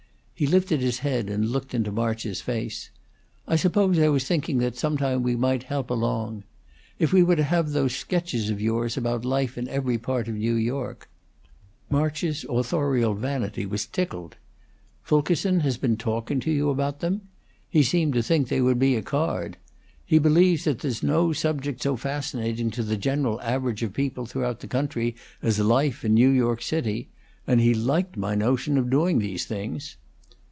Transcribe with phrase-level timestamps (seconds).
[0.33, 2.89] He lifted his head and looked into March's face.
[3.47, 6.45] "I suppose I was thinking that some time we might help along.
[6.97, 10.33] If we were to have those sketches of yours about life in every part of
[10.33, 11.07] New York"
[11.91, 14.37] March's authorial vanity was tickled.
[15.03, 17.21] "Fulkerson has been talking to you about them?
[17.69, 19.57] He seemed to think they would be a card.
[20.03, 24.61] He believes that there's no subject so fascinating to the general average of people throughout
[24.61, 27.09] the country as life in New York City;
[27.45, 29.97] and he liked my notion of doing these things."